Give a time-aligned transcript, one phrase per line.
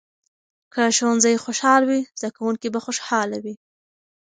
[0.73, 3.55] که ښوونځي خوشال وي، زده کوونکي به خوشحاله وي.